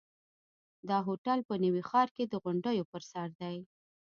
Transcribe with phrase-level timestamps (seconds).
[0.89, 3.57] دا هوټل په نوي ښار کې د غونډیو پر سر دی.